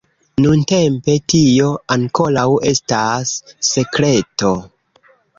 Nuntempe, 0.43 1.17
tio 1.33 1.67
ankoraŭ 1.95 2.45
estas 2.69 3.33
sekreto! 3.69 4.51